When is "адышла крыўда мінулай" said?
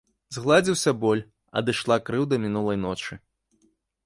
1.61-2.77